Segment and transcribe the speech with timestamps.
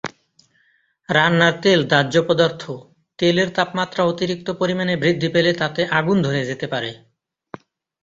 [1.09, 2.63] রান্নার তেল দাহ্য পদার্থ,
[3.19, 6.91] তেলের তাপমাত্রা অতিরিক্ত পরিমাণে বৃদ্ধি পেলে তাতে আগুন ধরে যেতে পারে।